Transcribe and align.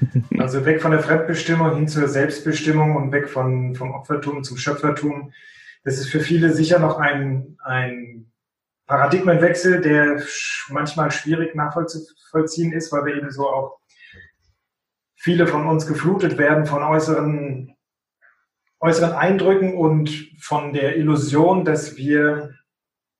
Also 0.38 0.64
weg 0.64 0.80
von 0.80 0.90
der 0.90 1.00
Fremdbestimmung 1.00 1.74
hin 1.74 1.88
zur 1.88 2.08
Selbstbestimmung 2.08 2.96
und 2.96 3.12
weg 3.12 3.28
von, 3.28 3.74
vom 3.74 3.92
Opfertum 3.92 4.42
zum 4.42 4.56
Schöpfertum. 4.56 5.32
Das 5.84 5.98
ist 5.98 6.08
für 6.08 6.20
viele 6.20 6.52
sicher 6.52 6.78
noch 6.78 6.98
ein, 6.98 7.56
ein 7.62 8.30
Paradigmenwechsel, 8.86 9.80
der 9.80 10.22
manchmal 10.68 11.10
schwierig 11.10 11.54
nachvollziehen 11.54 12.72
ist, 12.72 12.92
weil 12.92 13.04
wir 13.04 13.16
eben 13.16 13.30
so 13.30 13.48
auch 13.48 13.78
viele 15.16 15.46
von 15.46 15.66
uns 15.66 15.86
geflutet 15.86 16.38
werden 16.38 16.66
von 16.66 16.82
äußeren, 16.82 17.76
äußeren 18.80 19.12
Eindrücken 19.12 19.74
und 19.74 20.10
von 20.40 20.72
der 20.72 20.96
Illusion, 20.96 21.64
dass 21.64 21.96
wir, 21.96 22.54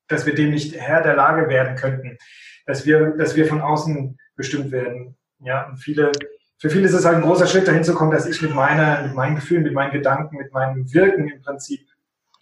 dass 0.09 0.27
wir 0.27 0.35
dem 0.35 0.51
nicht 0.51 0.75
Herr 0.75 1.03
der 1.03 1.15
Lage 1.15 1.49
werden 1.49 1.77
könnten, 1.77 2.17
dass 2.67 2.87
wir, 2.87 3.11
dass 3.11 3.37
wir 3.37 3.47
von 3.47 3.61
außen 3.61 4.19
bestimmt 4.35 4.73
werden. 4.73 5.17
Ja, 5.41 5.69
und 5.69 5.77
viele 5.77 6.11
für 6.61 6.69
viele 6.69 6.85
ist 6.85 6.93
es 6.93 7.07
halt 7.07 7.17
ein 7.17 7.23
großer 7.23 7.47
Schritt, 7.47 7.67
dahin 7.67 7.85
zu 7.85 7.95
kommen, 7.95 8.11
dass 8.11 8.27
ich 8.27 8.43
mit 8.43 8.55
meiner, 8.55 9.03
mit 9.03 9.15
meinen 9.15 9.35
Gefühlen, 9.35 9.63
mit 9.63 9.73
meinen 9.73 9.93
Gedanken, 9.93 10.37
mit 10.37 10.53
meinem 10.53 10.93
Wirken 10.93 11.27
im 11.27 11.41
Prinzip 11.41 11.81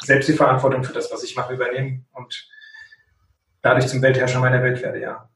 selbst 0.02 0.28
die 0.28 0.32
Verantwortung 0.32 0.82
für 0.82 0.92
das, 0.92 1.12
was 1.12 1.22
ich 1.22 1.36
mache, 1.36 1.54
übernehme 1.54 2.00
und 2.12 2.48
dadurch 3.62 3.86
zum 3.86 4.02
Weltherrscher 4.02 4.40
meiner 4.40 4.60
Welt 4.60 4.82
werde, 4.82 5.00
ja. 5.00 5.28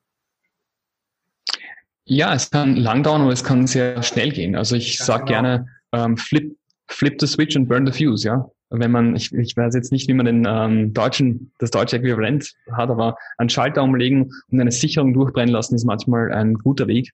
Ja, 2.04 2.34
es 2.34 2.50
kann 2.50 2.74
lang 2.74 3.04
dauern, 3.04 3.22
aber 3.22 3.32
es 3.32 3.44
kann 3.44 3.68
sehr 3.68 4.02
schnell 4.02 4.32
gehen. 4.32 4.56
Also 4.56 4.74
ich 4.74 4.98
ja, 4.98 5.04
sage 5.04 5.26
genau. 5.26 5.30
gerne, 5.30 5.66
ähm, 5.92 6.16
flip, 6.16 6.56
flip 6.88 7.20
the 7.20 7.28
switch 7.28 7.54
and 7.54 7.68
burn 7.68 7.86
the 7.86 7.92
fuse, 7.92 8.26
ja. 8.26 8.50
Wenn 8.70 8.90
man, 8.90 9.14
ich, 9.14 9.32
ich 9.32 9.56
weiß 9.56 9.74
jetzt 9.74 9.92
nicht, 9.92 10.08
wie 10.08 10.14
man 10.14 10.26
den 10.26 10.44
ähm, 10.48 10.92
deutschen, 10.92 11.52
das 11.58 11.70
deutsche 11.70 11.98
Äquivalent 11.98 12.52
hat, 12.72 12.90
aber 12.90 13.16
einen 13.38 13.48
Schalter 13.48 13.84
umlegen 13.84 14.32
und 14.50 14.60
eine 14.60 14.72
Sicherung 14.72 15.14
durchbrennen 15.14 15.52
lassen 15.52 15.76
ist 15.76 15.84
manchmal 15.84 16.32
ein 16.32 16.54
guter 16.54 16.88
Weg 16.88 17.12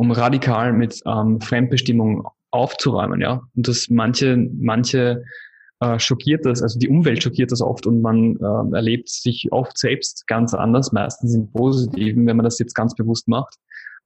um 0.00 0.12
radikal 0.12 0.72
mit 0.72 1.02
ähm, 1.04 1.42
Fremdbestimmung 1.42 2.26
aufzuräumen, 2.50 3.20
ja. 3.20 3.42
Und 3.54 3.68
das 3.68 3.90
manche, 3.90 4.34
manche 4.58 5.24
äh, 5.80 5.98
schockiert 5.98 6.46
das, 6.46 6.62
also 6.62 6.78
die 6.78 6.88
Umwelt 6.88 7.22
schockiert 7.22 7.52
das 7.52 7.60
oft 7.60 7.86
und 7.86 8.00
man 8.00 8.36
äh, 8.36 8.74
erlebt 8.76 9.10
sich 9.10 9.48
oft 9.52 9.76
selbst 9.76 10.26
ganz 10.26 10.54
anders, 10.54 10.92
meistens 10.92 11.34
im 11.34 11.52
Positiven, 11.52 12.26
wenn 12.26 12.38
man 12.38 12.44
das 12.44 12.58
jetzt 12.58 12.74
ganz 12.74 12.94
bewusst 12.94 13.28
macht. 13.28 13.56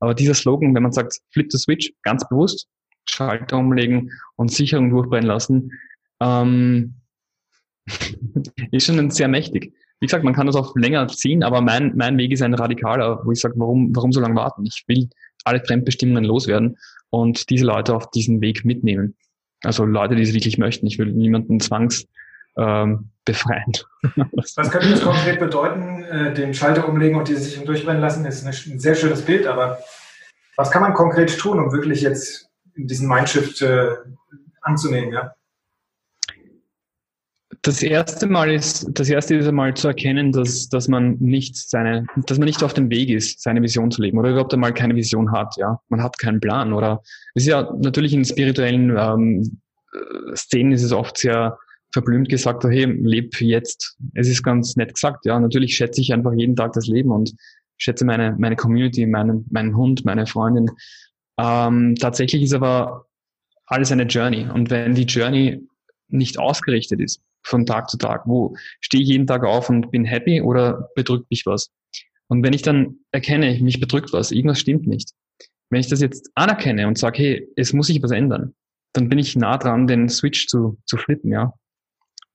Aber 0.01 0.15
dieser 0.15 0.35
Slogan, 0.35 0.75
wenn 0.75 0.83
man 0.83 0.91
sagt, 0.91 1.21
flip 1.31 1.53
the 1.53 1.59
switch, 1.59 1.93
ganz 2.03 2.29
bewusst, 2.29 2.67
Schalter 3.05 3.59
umlegen 3.59 4.11
und 4.35 4.51
Sicherung 4.51 4.91
durchbrennen 4.91 5.29
lassen, 5.29 5.71
ähm, 6.19 6.97
ist 8.73 8.87
schon 8.87 9.11
sehr 9.13 9.29
mächtig. 9.29 9.73
Wie 10.01 10.07
gesagt, 10.07 10.25
man 10.25 10.35
kann 10.35 10.49
das 10.49 10.57
auch 10.57 10.75
länger 10.75 11.07
ziehen, 11.07 11.45
aber 11.45 11.61
mein, 11.61 11.93
mein 11.95 12.19
Weg 12.19 12.33
ist 12.33 12.43
ein 12.43 12.55
radikaler, 12.55 13.21
wo 13.25 13.31
ich 13.31 13.39
sage, 13.39 13.55
warum, 13.59 13.95
warum 13.95 14.11
so 14.11 14.21
lange 14.21 14.35
warten? 14.35 14.67
Ich 14.67 14.83
will 14.89 15.09
alle 15.45 15.65
Fremdbestimmungen 15.65 16.25
loswerden 16.25 16.79
und 17.11 17.51
diese 17.51 17.65
Leute 17.65 17.95
auf 17.95 18.11
diesen 18.11 18.41
Weg 18.41 18.65
mitnehmen. 18.65 19.17
Also 19.63 19.85
Leute, 19.85 20.15
die 20.17 20.23
es 20.23 20.35
wirklich 20.35 20.59
möchten. 20.59 20.87
Ich 20.87 20.99
will 20.99 21.13
niemanden 21.13 21.61
zwangs 21.61 22.07
ähm, 22.57 23.11
befreien. 23.25 23.73
Was 24.33 24.71
könnte 24.71 24.91
das 24.91 25.03
konkret 25.03 25.41
bedeuten? 25.41 26.05
Äh, 26.05 26.35
den 26.35 26.55
Schalter 26.55 26.89
umlegen 26.89 27.19
und 27.19 27.29
die 27.29 27.35
sich 27.35 27.63
durchbrennen 27.65 28.01
lassen, 28.01 28.27
ist 28.27 28.47
ein 28.47 28.79
sehr 28.79 28.95
schönes 28.95 29.23
Bild, 29.23 29.47
aber 29.47 29.79
was 30.57 30.71
kann 30.71 30.83
man 30.83 30.95
konkret 30.95 31.37
tun, 31.37 31.59
um 31.59 31.73
wirklich 31.73 32.03
jetzt 32.03 32.49
diesen 32.77 33.09
Mindshift 33.09 33.61
äh, 33.63 33.89
anzunehmen? 34.61 35.13
Ja? 35.13 35.35
Das 37.65 37.83
erste 37.83 38.27
Mal 38.27 38.53
ist, 38.53 38.87
das 38.93 39.09
erste 39.09 39.37
ist 39.37 39.49
einmal 39.49 39.73
zu 39.73 39.89
erkennen, 39.89 40.33
dass, 40.33 40.69
dass 40.69 40.87
man 40.87 41.17
nicht 41.19 41.57
seine, 41.57 42.07
dass 42.27 42.37
man 42.39 42.45
nicht 42.45 42.63
auf 42.63 42.75
dem 42.75 42.91
Weg 42.91 43.09
ist, 43.09 43.41
seine 43.41 43.63
Vision 43.63 43.91
zu 43.91 44.03
leben 44.03 44.19
oder 44.19 44.31
überhaupt 44.31 44.53
einmal 44.53 44.75
keine 44.75 44.95
Vision 44.95 45.33
hat, 45.33 45.57
ja. 45.57 45.81
Man 45.89 46.03
hat 46.03 46.19
keinen 46.19 46.41
Plan 46.41 46.75
oder 46.75 47.03
ist 47.35 47.47
ja 47.47 47.73
natürlich 47.81 48.13
in 48.13 48.23
spirituellen 48.23 48.95
ähm, 48.95 49.61
Szenen 50.35 50.73
ist 50.73 50.83
es 50.83 50.93
oft 50.93 51.17
sehr 51.17 51.57
verblümt 51.91 52.29
gesagt, 52.29 52.65
hey, 52.65 52.85
leb 52.85 53.41
jetzt. 53.41 53.97
Es 54.13 54.29
ist 54.29 54.43
ganz 54.43 54.77
nett 54.77 54.93
gesagt, 54.93 55.25
ja. 55.25 55.41
Natürlich 55.41 55.75
schätze 55.75 56.03
ich 56.03 56.13
einfach 56.13 56.35
jeden 56.35 56.57
Tag 56.57 56.75
das 56.75 56.87
Leben 56.87 57.13
und 57.13 57.35
schätze 57.79 58.05
meine, 58.05 58.37
meine 58.39 58.57
Community, 58.57 59.07
meinen, 59.07 59.47
meinen 59.51 59.75
Hund, 59.75 60.05
meine 60.05 60.27
Freundin. 60.27 60.71
Ähm, 61.39 61.95
tatsächlich 61.95 62.43
ist 62.43 62.53
aber 62.53 63.07
alles 63.65 63.91
eine 63.91 64.03
Journey. 64.03 64.47
Und 64.53 64.69
wenn 64.69 64.95
die 64.95 65.05
Journey 65.05 65.67
nicht 66.09 66.39
ausgerichtet 66.39 67.01
ist, 67.01 67.23
von 67.43 67.67
Tag 67.67 67.91
zu 67.91 67.99
Tag? 67.99 68.23
Wo 68.27 68.57
stehe 68.81 69.03
ich 69.03 69.09
jeden 69.09 69.27
Tag 69.27 69.45
auf 69.45 69.69
und 69.71 69.91
bin 69.91 70.05
happy 70.05 70.41
oder 70.41 70.91
bedrückt 70.95 71.31
mich 71.31 71.47
was? 71.47 71.71
Und 72.29 72.43
wenn 72.43 72.53
ich 72.53 72.63
dann 72.63 72.99
erkenne, 73.13 73.59
mich 73.61 73.81
bedrückt 73.81 74.13
was, 74.13 74.31
irgendwas 74.31 74.61
stimmt 74.61 74.87
nicht. 74.87 75.11
Wenn 75.71 75.81
ich 75.81 75.89
das 75.89 76.01
jetzt 76.01 76.31
anerkenne 76.35 76.87
und 76.87 76.99
sage, 76.99 77.19
hey, 77.19 77.49
es 77.57 77.73
muss 77.73 77.89
sich 77.89 78.03
was 78.03 78.11
ändern, 78.11 78.55
dann 78.93 79.09
bin 79.09 79.19
ich 79.19 79.37
nah 79.37 79.59
dran, 79.59 79.87
den 79.87 80.09
Switch 80.09 80.47
zu, 80.47 80.79
zu 80.87 80.97
flippen, 80.97 81.33
ja, 81.33 81.53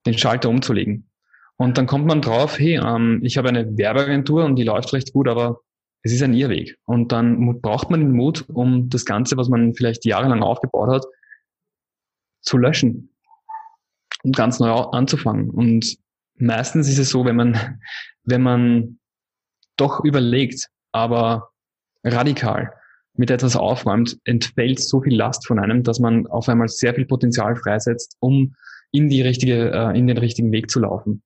den 0.06 0.16
Schalter 0.16 0.48
umzulegen. 0.48 1.10
Und 1.56 1.76
dann 1.76 1.86
kommt 1.86 2.06
man 2.06 2.22
drauf, 2.22 2.58
hey, 2.58 2.80
ähm, 2.82 3.20
ich 3.22 3.36
habe 3.36 3.48
eine 3.48 3.76
Werbeagentur 3.76 4.44
und 4.44 4.56
die 4.56 4.64
läuft 4.64 4.92
recht 4.92 5.12
gut, 5.12 5.28
aber 5.28 5.60
es 6.02 6.12
ist 6.12 6.22
ein 6.22 6.32
Irrweg. 6.32 6.78
Und 6.84 7.12
dann 7.12 7.60
braucht 7.60 7.90
man 7.90 8.00
den 8.00 8.12
Mut, 8.12 8.44
um 8.48 8.88
das 8.88 9.04
Ganze, 9.04 9.36
was 9.36 9.48
man 9.48 9.74
vielleicht 9.74 10.04
jahrelang 10.04 10.42
aufgebaut 10.42 10.88
hat, 10.88 11.06
zu 12.42 12.56
löschen 12.56 13.09
ganz 14.32 14.60
neu 14.60 14.70
anzufangen. 14.70 15.50
Und 15.50 15.96
meistens 16.36 16.88
ist 16.88 16.98
es 16.98 17.10
so, 17.10 17.24
wenn 17.24 17.36
man, 17.36 17.78
wenn 18.24 18.42
man 18.42 18.98
doch 19.76 20.04
überlegt, 20.04 20.68
aber 20.92 21.50
radikal 22.04 22.72
mit 23.14 23.30
etwas 23.30 23.56
aufräumt, 23.56 24.18
entfällt 24.24 24.80
so 24.80 25.00
viel 25.00 25.14
Last 25.14 25.46
von 25.46 25.58
einem, 25.58 25.82
dass 25.82 26.00
man 26.00 26.26
auf 26.26 26.48
einmal 26.48 26.68
sehr 26.68 26.94
viel 26.94 27.06
Potenzial 27.06 27.56
freisetzt, 27.56 28.16
um 28.20 28.54
in 28.92 29.08
die 29.08 29.22
richtige, 29.22 29.70
äh, 29.72 29.98
in 29.98 30.06
den 30.06 30.18
richtigen 30.18 30.52
Weg 30.52 30.70
zu 30.70 30.80
laufen, 30.80 31.22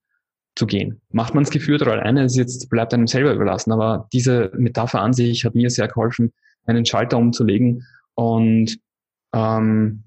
zu 0.57 0.67
gehen. 0.67 1.01
Macht 1.11 1.35
man 1.35 1.45
es 1.45 1.51
geführt 1.51 1.83
oder 1.83 1.93
alleine, 1.93 2.25
ist 2.25 2.37
jetzt 2.37 2.69
bleibt 2.69 2.95
einem 2.95 3.07
selber 3.07 3.33
überlassen. 3.33 3.73
Aber 3.73 4.09
diese 4.13 4.51
Metapher 4.57 5.01
an 5.01 5.13
sich 5.13 5.45
hat 5.45 5.55
mir 5.55 5.71
sehr 5.71 5.89
geholfen, 5.89 6.33
einen 6.67 6.85
Schalter 6.85 7.19
umzulegen 7.19 7.85
und 8.15 8.79
ähm, 9.35 10.05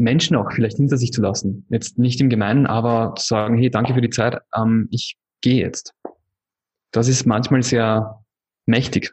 Menschen 0.00 0.36
auch 0.36 0.50
vielleicht 0.52 0.78
hinter 0.78 0.96
sich 0.96 1.12
zu 1.12 1.20
lassen. 1.20 1.66
Jetzt 1.68 1.98
nicht 1.98 2.20
im 2.20 2.30
Gemeinen, 2.30 2.66
aber 2.66 3.14
zu 3.16 3.26
sagen, 3.26 3.56
hey, 3.58 3.70
danke 3.70 3.94
für 3.94 4.00
die 4.00 4.10
Zeit, 4.10 4.38
ähm, 4.56 4.88
ich 4.90 5.16
gehe 5.42 5.62
jetzt. 5.62 5.94
Das 6.90 7.06
ist 7.06 7.26
manchmal 7.26 7.62
sehr 7.62 8.24
mächtig 8.66 9.12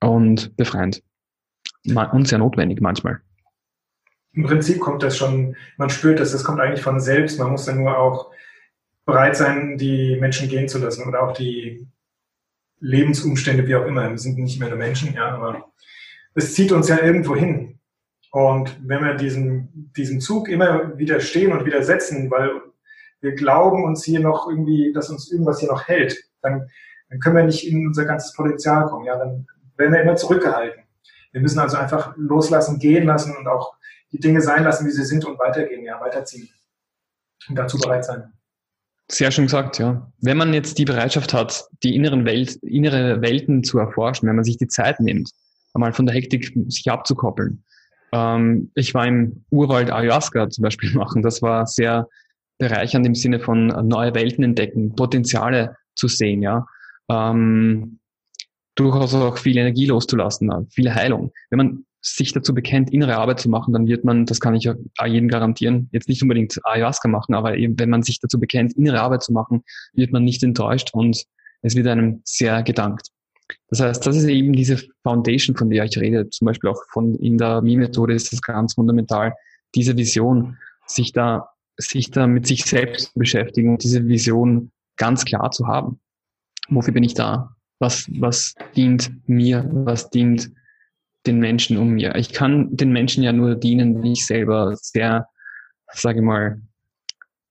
und 0.00 0.56
befreiend 0.56 1.02
und 1.84 2.28
sehr 2.28 2.38
notwendig 2.38 2.80
manchmal. 2.80 3.20
Im 4.32 4.44
Prinzip 4.44 4.80
kommt 4.80 5.02
das 5.02 5.16
schon, 5.16 5.56
man 5.76 5.90
spürt 5.90 6.20
das, 6.20 6.32
das 6.32 6.44
kommt 6.44 6.60
eigentlich 6.60 6.82
von 6.82 7.00
selbst. 7.00 7.38
Man 7.38 7.50
muss 7.50 7.64
dann 7.64 7.78
nur 7.78 7.96
auch 7.96 8.30
bereit 9.04 9.36
sein, 9.36 9.78
die 9.78 10.16
Menschen 10.20 10.48
gehen 10.48 10.68
zu 10.68 10.78
lassen 10.78 11.06
oder 11.08 11.22
auch 11.22 11.32
die 11.32 11.86
Lebensumstände, 12.80 13.66
wie 13.66 13.74
auch 13.74 13.86
immer. 13.86 14.08
Wir 14.10 14.18
sind 14.18 14.38
nicht 14.38 14.60
mehr 14.60 14.68
nur 14.68 14.78
Menschen, 14.78 15.14
ja, 15.14 15.30
aber 15.34 15.72
es 16.34 16.54
zieht 16.54 16.72
uns 16.72 16.88
ja 16.88 17.02
irgendwo 17.02 17.34
hin. 17.34 17.77
Und 18.30 18.76
wenn 18.86 19.02
wir 19.02 19.14
diesen, 19.14 19.92
diesen 19.96 20.20
Zug 20.20 20.48
immer 20.48 20.96
wieder 20.98 21.20
stehen 21.20 21.52
und 21.52 21.64
widersetzen, 21.64 22.30
weil 22.30 22.50
wir 23.20 23.34
glauben 23.34 23.84
uns 23.84 24.04
hier 24.04 24.20
noch 24.20 24.48
irgendwie, 24.48 24.92
dass 24.92 25.10
uns 25.10 25.30
irgendwas 25.30 25.60
hier 25.60 25.70
noch 25.70 25.88
hält, 25.88 26.16
dann, 26.42 26.68
dann 27.08 27.20
können 27.20 27.36
wir 27.36 27.44
nicht 27.44 27.66
in 27.66 27.86
unser 27.86 28.04
ganzes 28.04 28.34
Potenzial 28.34 28.86
kommen. 28.86 29.06
Ja, 29.06 29.16
dann 29.18 29.46
werden 29.76 29.92
wir 29.92 30.02
immer 30.02 30.16
zurückgehalten. 30.16 30.82
Wir 31.32 31.40
müssen 31.40 31.58
also 31.58 31.76
einfach 31.76 32.14
loslassen, 32.16 32.78
gehen 32.78 33.06
lassen 33.06 33.36
und 33.36 33.46
auch 33.48 33.74
die 34.12 34.20
Dinge 34.20 34.40
sein 34.40 34.64
lassen, 34.64 34.86
wie 34.86 34.90
sie 34.90 35.04
sind 35.04 35.24
und 35.24 35.38
weitergehen, 35.38 35.84
ja, 35.84 36.00
weiterziehen. 36.00 36.48
Und 37.48 37.56
dazu 37.56 37.78
bereit 37.78 38.04
sein. 38.04 38.32
Sehr 39.10 39.30
schön 39.30 39.46
gesagt, 39.46 39.78
ja. 39.78 40.10
Wenn 40.20 40.36
man 40.36 40.52
jetzt 40.52 40.78
die 40.78 40.84
Bereitschaft 40.84 41.32
hat, 41.32 41.66
die 41.82 41.94
inneren 41.94 42.24
Welt, 42.26 42.56
innere 42.62 43.22
Welten 43.22 43.64
zu 43.64 43.78
erforschen, 43.78 44.28
wenn 44.28 44.36
man 44.36 44.44
sich 44.44 44.58
die 44.58 44.68
Zeit 44.68 45.00
nimmt, 45.00 45.30
einmal 45.72 45.92
von 45.92 46.06
der 46.06 46.14
Hektik 46.14 46.52
sich 46.68 46.90
abzukoppeln, 46.90 47.64
ähm, 48.12 48.70
ich 48.74 48.94
war 48.94 49.06
im 49.06 49.44
Urwald 49.50 49.90
Ayahuasca 49.90 50.50
zum 50.50 50.62
Beispiel 50.62 50.92
machen. 50.94 51.22
Das 51.22 51.42
war 51.42 51.66
sehr 51.66 52.08
bereichernd 52.58 53.06
im 53.06 53.14
Sinne 53.14 53.40
von 53.40 53.68
neue 53.86 54.14
Welten 54.14 54.42
entdecken, 54.42 54.94
Potenziale 54.96 55.76
zu 55.94 56.08
sehen, 56.08 56.42
ja. 56.42 56.66
Ähm, 57.10 57.98
durchaus 58.74 59.14
auch 59.14 59.38
viel 59.38 59.56
Energie 59.56 59.86
loszulassen, 59.86 60.68
viel 60.70 60.92
Heilung. 60.92 61.32
Wenn 61.50 61.56
man 61.56 61.84
sich 62.00 62.32
dazu 62.32 62.54
bekennt, 62.54 62.92
innere 62.92 63.16
Arbeit 63.16 63.40
zu 63.40 63.48
machen, 63.48 63.72
dann 63.72 63.86
wird 63.86 64.04
man, 64.04 64.24
das 64.24 64.40
kann 64.40 64.54
ich 64.54 64.64
ja 64.64 64.74
jedem 65.04 65.28
garantieren, 65.28 65.88
jetzt 65.92 66.08
nicht 66.08 66.22
unbedingt 66.22 66.58
Ayahuasca 66.64 67.08
machen, 67.08 67.34
aber 67.34 67.56
eben, 67.56 67.78
wenn 67.78 67.90
man 67.90 68.02
sich 68.02 68.20
dazu 68.20 68.38
bekennt, 68.38 68.76
innere 68.76 69.00
Arbeit 69.00 69.22
zu 69.22 69.32
machen, 69.32 69.62
wird 69.94 70.12
man 70.12 70.24
nicht 70.24 70.42
enttäuscht 70.42 70.90
und 70.92 71.24
es 71.62 71.74
wird 71.74 71.88
einem 71.88 72.20
sehr 72.24 72.62
gedankt. 72.62 73.08
Das 73.68 73.80
heißt, 73.80 74.06
das 74.06 74.16
ist 74.16 74.24
eben 74.24 74.52
diese 74.52 74.78
Foundation, 75.02 75.56
von 75.56 75.70
der 75.70 75.84
ich 75.84 75.98
rede. 75.98 76.28
Zum 76.30 76.46
Beispiel 76.46 76.70
auch 76.70 76.82
von 76.90 77.14
in 77.16 77.38
der 77.38 77.62
Mi-Methode 77.62 78.14
ist 78.14 78.32
das 78.32 78.42
ganz 78.42 78.74
fundamental, 78.74 79.34
diese 79.74 79.96
Vision, 79.96 80.56
sich 80.86 81.12
da, 81.12 81.50
sich 81.76 82.10
da 82.10 82.26
mit 82.26 82.46
sich 82.46 82.64
selbst 82.64 83.12
beschäftigen 83.14 83.72
und 83.72 83.84
diese 83.84 84.06
Vision 84.06 84.70
ganz 84.96 85.24
klar 85.24 85.50
zu 85.50 85.66
haben. 85.66 86.00
Wofür 86.68 86.94
bin 86.94 87.04
ich 87.04 87.14
da? 87.14 87.54
Was, 87.78 88.06
was 88.18 88.54
dient 88.76 89.10
mir? 89.28 89.68
Was 89.70 90.10
dient 90.10 90.50
den 91.26 91.38
Menschen 91.38 91.76
um 91.76 91.90
mir? 91.90 92.14
Ich 92.16 92.32
kann 92.32 92.76
den 92.76 92.92
Menschen 92.92 93.22
ja 93.22 93.32
nur 93.32 93.54
dienen, 93.54 93.96
wenn 93.96 94.12
ich 94.12 94.26
selber 94.26 94.76
sehr, 94.76 95.28
sage 95.92 96.18
ich 96.18 96.24
mal, 96.24 96.60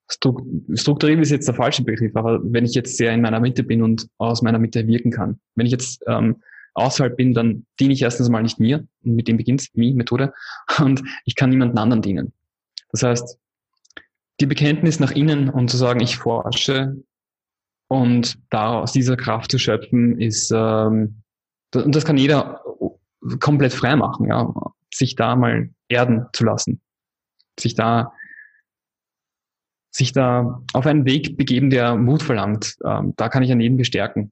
strukturiert 0.10 1.20
ist 1.20 1.32
jetzt 1.32 1.48
der 1.48 1.56
falsche 1.56 1.84
Begriff, 1.84 2.16
aber 2.16 2.40
wenn 2.44 2.66
ich 2.66 2.74
jetzt 2.74 2.98
sehr 2.98 3.14
in 3.14 3.22
meiner 3.22 3.40
Mitte 3.40 3.64
bin 3.64 3.82
und 3.82 4.08
aus 4.18 4.42
meiner 4.42 4.60
Mitte 4.60 4.88
wirken 4.88 5.12
kann. 5.12 5.40
Wenn 5.56 5.66
ich 5.66 5.72
jetzt 5.72 6.04
ähm, 6.08 6.42
außerhalb 6.76 7.18
bin, 7.18 7.34
dann 7.34 7.66
diene 7.80 7.94
ich 7.94 8.02
erstens 8.02 8.30
mal 8.30 8.44
nicht 8.44 8.60
mir, 8.60 8.88
und 9.04 9.16
mit 9.16 9.28
dem 9.28 9.38
beginnt 9.38 9.76
die 9.76 9.94
Methode, 9.94 10.34
und 10.80 11.04
ich 11.26 11.36
kann 11.36 11.50
niemanden 11.50 11.78
anderen 11.78 12.02
dienen. 12.02 12.34
Das 12.92 13.04
heißt, 13.04 13.38
die 14.40 14.46
Bekenntnis 14.46 15.00
nach 15.00 15.12
innen 15.12 15.50
und 15.50 15.70
zu 15.70 15.78
sagen, 15.78 16.00
ich 16.00 16.18
forsche 16.18 17.04
und 17.90 18.38
da 18.50 18.80
aus 18.80 18.92
dieser 18.92 19.18
Kraft 19.18 19.52
zu 19.52 19.58
schöpfen, 19.58 20.20
ist, 20.22 20.52
ähm, 20.56 21.24
und 21.76 21.96
das 21.96 22.06
kann 22.06 22.18
jeder 22.18 22.62
komplett 23.40 23.74
frei 23.74 23.96
machen, 23.96 24.28
ja, 24.28 24.54
sich 24.94 25.16
da 25.16 25.36
mal 25.36 25.70
erden 25.90 26.28
zu 26.34 26.46
lassen, 26.46 26.82
sich 27.60 27.76
da 27.76 28.14
sich 29.98 30.12
da 30.12 30.62
auf 30.74 30.86
einen 30.86 31.06
Weg 31.06 31.38
begeben, 31.38 31.72
der 31.72 31.96
Mut 31.96 32.22
verlangt. 32.22 32.78
Ähm, 32.86 33.14
da 33.18 33.30
kann 33.30 33.42
ich 33.42 33.52
an 33.52 33.60
jeden 33.60 33.78
bestärken. 33.78 34.32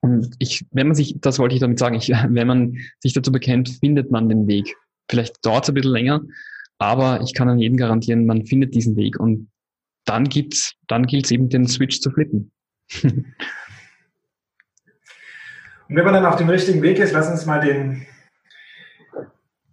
Und 0.00 0.34
ich, 0.38 0.64
wenn 0.70 0.86
man 0.88 0.94
sich, 0.94 1.16
das 1.20 1.38
wollte 1.38 1.54
ich 1.54 1.60
damit 1.60 1.78
sagen, 1.78 1.96
ich, 1.96 2.08
wenn 2.28 2.46
man 2.46 2.78
sich 3.00 3.12
dazu 3.12 3.30
bekennt, 3.30 3.68
findet 3.80 4.10
man 4.10 4.28
den 4.28 4.46
Weg. 4.46 4.74
Vielleicht 5.10 5.44
dauert 5.44 5.64
es 5.64 5.68
ein 5.68 5.74
bisschen 5.74 5.92
länger, 5.92 6.22
aber 6.78 7.20
ich 7.20 7.34
kann 7.34 7.48
an 7.48 7.58
jeden 7.58 7.76
garantieren, 7.76 8.26
man 8.26 8.46
findet 8.46 8.74
diesen 8.74 8.96
Weg 8.96 9.20
und 9.20 9.50
dann 10.04 10.24
gibt's, 10.24 10.74
dann 10.88 11.06
gilt 11.06 11.26
es 11.26 11.30
eben, 11.30 11.48
den 11.48 11.66
Switch 11.66 12.00
zu 12.00 12.10
flippen. 12.10 12.50
und 13.02 13.34
wenn 15.88 16.04
man 16.04 16.14
dann 16.14 16.26
auf 16.26 16.36
dem 16.36 16.48
richtigen 16.48 16.80
Weg 16.82 16.98
ist, 16.98 17.12
lass 17.12 17.30
uns 17.30 17.44
mal 17.44 17.60
den 17.60 18.06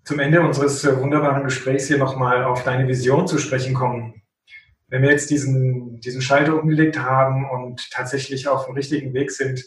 zum 0.03 0.19
Ende 0.19 0.41
unseres 0.41 0.83
äh, 0.83 0.99
wunderbaren 0.99 1.45
Gesprächs 1.45 1.87
hier 1.87 1.97
nochmal 1.97 2.43
auf 2.43 2.63
deine 2.63 2.87
Vision 2.89 3.25
zu 3.25 3.37
sprechen 3.37 3.73
kommen. 3.73 4.22
Wenn 4.93 5.01
wir 5.01 5.09
jetzt 5.09 5.31
diesen, 5.31 5.99
diesen 6.01 6.21
Schalter 6.21 6.61
umgelegt 6.61 6.99
haben 6.99 7.49
und 7.49 7.89
tatsächlich 7.89 8.47
auf 8.47 8.67
dem 8.67 8.75
richtigen 8.75 9.11
Weg 9.15 9.31
sind, 9.31 9.65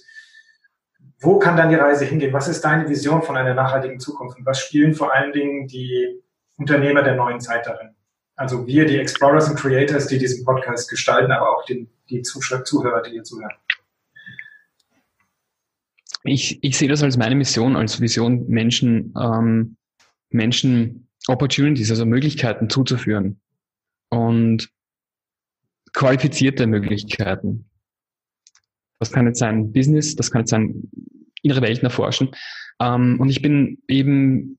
wo 1.18 1.40
kann 1.40 1.56
dann 1.56 1.68
die 1.68 1.74
Reise 1.74 2.04
hingehen? 2.04 2.32
Was 2.32 2.46
ist 2.46 2.60
deine 2.60 2.88
Vision 2.88 3.22
von 3.22 3.36
einer 3.36 3.52
nachhaltigen 3.52 3.98
Zukunft? 3.98 4.38
Und 4.38 4.46
was 4.46 4.60
spielen 4.60 4.94
vor 4.94 5.12
allen 5.12 5.32
Dingen 5.32 5.66
die 5.66 6.22
Unternehmer 6.54 7.02
der 7.02 7.16
neuen 7.16 7.40
Zeit 7.40 7.66
darin. 7.66 7.96
Also 8.36 8.68
wir, 8.68 8.86
die 8.86 8.98
Explorers 8.98 9.50
und 9.50 9.56
Creators, 9.56 10.06
die 10.06 10.18
diesen 10.18 10.44
Podcast 10.44 10.88
gestalten, 10.88 11.32
aber 11.32 11.50
auch 11.50 11.64
die, 11.64 11.88
die 12.08 12.22
Zuhörer, 12.22 13.02
die 13.02 13.10
hier 13.10 13.24
zuhören. 13.24 13.56
Ich, 16.22 16.62
ich 16.62 16.78
sehe 16.78 16.88
das 16.88 17.02
als 17.02 17.16
meine 17.16 17.34
Mission, 17.34 17.74
als 17.74 18.00
Vision, 18.00 18.46
Menschen, 18.46 19.12
ähm, 19.20 19.76
Menschen 20.30 21.08
Opportunities, 21.26 21.90
also 21.90 22.06
Möglichkeiten 22.06 22.70
zuzuführen. 22.70 23.40
Und 24.08 24.70
qualifizierte 25.96 26.66
Möglichkeiten. 26.66 27.64
Das 29.00 29.10
kann 29.10 29.26
jetzt 29.26 29.40
sein 29.40 29.72
Business, 29.72 30.14
das 30.14 30.30
kann 30.30 30.42
jetzt 30.42 30.50
sein 30.50 30.88
innere 31.42 31.62
Welten 31.62 31.84
erforschen. 31.84 32.30
Ähm, 32.80 33.18
und 33.18 33.30
ich 33.30 33.42
bin 33.42 33.82
eben 33.88 34.58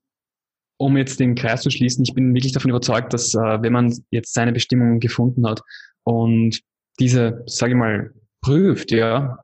um 0.80 0.96
jetzt 0.96 1.18
den 1.18 1.34
Kreis 1.34 1.62
zu 1.62 1.70
schließen, 1.70 2.04
ich 2.04 2.14
bin 2.14 2.34
wirklich 2.34 2.52
davon 2.52 2.70
überzeugt, 2.70 3.12
dass 3.12 3.34
äh, 3.34 3.62
wenn 3.62 3.72
man 3.72 3.92
jetzt 4.10 4.32
seine 4.32 4.52
Bestimmung 4.52 5.00
gefunden 5.00 5.46
hat 5.46 5.60
und 6.04 6.60
diese, 7.00 7.42
sage 7.46 7.72
ich 7.72 7.78
mal, 7.78 8.14
prüft, 8.40 8.92
ja, 8.92 9.38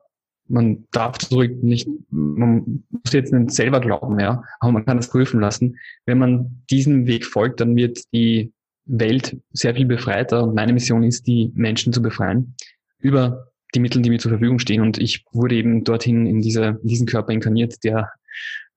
man 0.49 0.87
darf 0.93 1.19
zurück 1.19 1.62
nicht, 1.62 1.88
man 2.11 2.85
muss 2.90 3.12
jetzt 3.12 3.32
nicht 3.32 3.50
selber 3.50 3.81
glauben, 3.81 4.20
ja, 4.20 4.43
aber 4.61 4.73
man 4.73 4.85
kann 4.85 4.99
das 4.99 5.11
prüfen 5.11 5.40
lassen. 5.40 5.76
Wenn 6.06 6.19
man 6.19 6.62
diesem 6.70 7.06
Weg 7.06 7.26
folgt, 7.26 7.61
dann 7.61 7.75
wird 7.75 8.00
die 8.12 8.52
Welt 8.87 9.37
sehr 9.53 9.75
viel 9.75 9.87
befreiter 9.87 10.43
und 10.43 10.55
meine 10.55 10.73
Mission 10.73 11.03
ist, 11.03 11.27
die 11.27 11.51
Menschen 11.55 11.93
zu 11.93 12.03
befreien 12.03 12.55
über 12.99 13.49
die 13.75 13.81
Mittel, 13.81 14.03
die 14.03 14.11
mir 14.11 14.19
zur 14.19 14.31
Verfügung 14.31 14.59
stehen. 14.59 14.81
Und 14.81 14.99
ich 14.99 15.25
wurde 15.33 15.57
eben 15.57 15.85
dorthin 15.85 16.27
in, 16.27 16.41
diese, 16.41 16.79
in 16.83 16.89
diesen 16.89 17.07
Körper 17.07 17.33
inkarniert, 17.33 17.83
der 17.83 18.11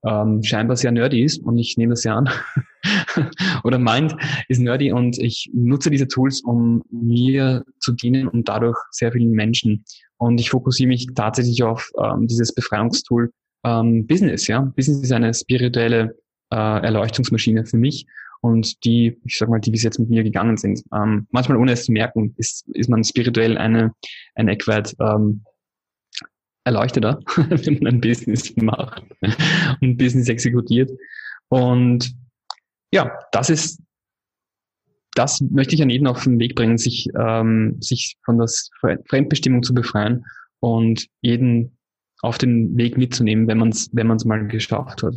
ähm, 0.06 0.44
scheinbar 0.44 0.78
sehr 0.78 0.92
nerdy 0.92 1.24
ist 1.24 1.40
und 1.40 1.58
ich 1.58 1.78
nehme 1.78 1.92
das 1.92 2.04
ja 2.04 2.16
an. 2.16 2.30
Oder 3.64 3.80
meint, 3.80 4.16
ist 4.48 4.60
nerdy 4.60 4.92
und 4.92 5.18
ich 5.18 5.50
nutze 5.54 5.90
diese 5.90 6.08
Tools, 6.08 6.42
um 6.42 6.84
mir 6.92 7.64
zu 7.80 7.94
dienen 7.94 8.28
und 8.28 8.48
dadurch 8.48 8.78
sehr 8.92 9.12
vielen 9.12 9.32
Menschen. 9.32 9.84
Und 10.18 10.40
ich 10.40 10.50
fokussiere 10.50 10.88
mich 10.88 11.08
tatsächlich 11.16 11.64
auf 11.64 11.92
ähm, 12.02 12.28
dieses 12.28 12.54
Befreiungstool 12.54 13.32
ähm, 13.64 14.08
Business. 14.08 14.48
Ja, 14.48 14.62
Business 14.62 15.02
ist 15.02 15.12
eine 15.12 15.34
spirituelle 15.34 16.16
äh, 16.52 16.56
Erleuchtungsmaschine 16.56 17.66
für 17.66 17.78
mich 17.78 18.06
und 18.42 18.84
die, 18.86 19.20
ich 19.26 19.38
sag 19.38 19.50
mal, 19.50 19.60
die 19.60 19.72
bis 19.72 19.84
jetzt 19.84 20.00
mit 20.00 20.10
mir 20.10 20.24
gegangen 20.24 20.58
sind. 20.58 20.82
Ähm, 20.94 21.28
manchmal 21.32 21.58
ohne 21.58 21.72
es 21.72 21.86
zu 21.86 21.92
merken, 21.92 22.34
ist, 22.38 22.68
ist 22.74 22.90
man 22.90 23.04
spirituell 23.04 23.58
eine, 23.58 23.94
ein 24.36 24.48
Eckwert 24.48 24.96
ähm, 25.00 25.44
erleuchteter, 26.64 27.20
wenn 27.36 27.76
man 27.76 27.96
ein 27.96 28.02
Business 28.02 28.56
macht 28.58 29.04
und 29.82 29.98
Business 29.98 30.30
exekutiert. 30.30 30.92
Und 31.50 32.14
ja, 32.92 33.12
das 33.32 33.50
ist, 33.50 33.82
das 35.14 35.42
möchte 35.42 35.76
ich 35.76 35.82
an 35.82 35.90
jeden 35.90 36.08
auf 36.08 36.24
den 36.24 36.40
Weg 36.40 36.56
bringen, 36.56 36.78
sich, 36.78 37.08
ähm, 37.18 37.78
sich 37.80 38.18
von 38.24 38.38
der 38.38 38.50
Fremdbestimmung 39.10 39.64
zu 39.64 39.74
befreien 39.74 40.26
und 40.60 41.08
jeden 41.22 41.78
auf 42.22 42.38
den 42.38 42.76
Weg 42.78 42.98
mitzunehmen, 42.98 43.48
wenn 43.48 43.58
man 43.58 43.70
es 43.70 43.90
wenn 43.94 44.08
man's 44.08 44.26
mal 44.26 44.48
geschafft 44.48 45.04
hat. 45.04 45.16